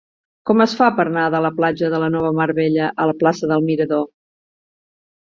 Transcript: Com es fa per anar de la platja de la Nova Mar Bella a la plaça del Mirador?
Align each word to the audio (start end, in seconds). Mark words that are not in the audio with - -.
Com 0.49 0.63
es 0.63 0.71
fa 0.79 0.87
per 0.99 1.05
anar 1.09 1.25
de 1.35 1.43
la 1.47 1.51
platja 1.59 1.91
de 1.95 2.01
la 2.05 2.09
Nova 2.17 2.33
Mar 2.41 2.49
Bella 2.63 2.91
a 3.07 3.11
la 3.13 3.17
plaça 3.23 3.55
del 3.55 3.71
Mirador? 3.71 4.07